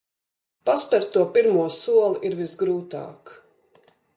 Paspert 0.69 1.11
to 1.17 1.27
pirmo 1.35 1.67
soli 1.75 2.25
ir 2.31 2.39
visgrūtāk. 2.43 3.35